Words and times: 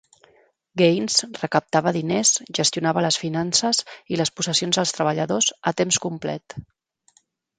Gaines 0.81 1.17
recaptava 1.41 1.91
diners, 1.97 2.31
gestionava 2.59 3.03
les 3.07 3.19
finances 3.25 3.83
i 4.15 4.19
les 4.23 4.33
possessions 4.39 4.79
dels 4.81 4.95
treballadors 4.97 5.51
a 5.73 5.77
temps 5.83 6.03
complet. 6.09 6.57